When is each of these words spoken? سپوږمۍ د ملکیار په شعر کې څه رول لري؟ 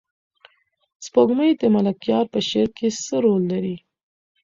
سپوږمۍ 1.05 1.51
د 1.61 1.63
ملکیار 1.75 2.25
په 2.33 2.39
شعر 2.49 2.69
کې 2.77 2.87
څه 3.05 3.15
رول 3.25 3.41
لري؟ 3.51 3.75